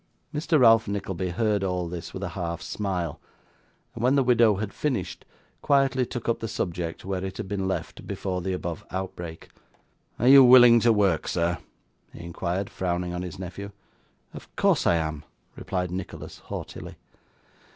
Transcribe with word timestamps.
Mr. 0.33 0.59
Ralph 0.59 0.87
Nickleby 0.87 1.29
heard 1.29 1.63
all 1.63 1.87
this 1.87 2.11
with 2.11 2.23
a 2.23 2.29
half 2.29 2.59
smile; 2.63 3.19
and 3.93 4.01
when 4.03 4.15
the 4.15 4.23
widow 4.23 4.55
had 4.55 4.73
finished, 4.73 5.25
quietly 5.61 6.07
took 6.07 6.27
up 6.27 6.39
the 6.39 6.47
subject 6.47 7.05
where 7.05 7.23
it 7.23 7.37
had 7.37 7.47
been 7.47 7.67
left 7.67 8.07
before 8.07 8.41
the 8.41 8.51
above 8.51 8.83
outbreak. 8.89 9.49
'Are 10.17 10.27
you 10.27 10.43
willing 10.43 10.79
to 10.79 10.91
work, 10.91 11.27
sir?' 11.27 11.59
he 12.13 12.21
inquired, 12.23 12.67
frowning 12.67 13.13
on 13.13 13.21
his 13.21 13.37
nephew. 13.37 13.69
'Of 14.33 14.55
course 14.55 14.87
I 14.87 14.95
am,' 14.95 15.23
replied 15.55 15.91
Nicholas 15.91 16.39
haughtily. 16.45 16.95